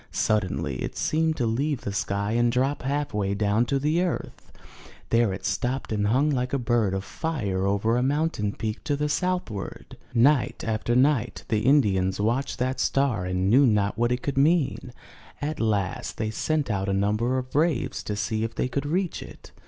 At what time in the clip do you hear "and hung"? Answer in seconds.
5.91-6.31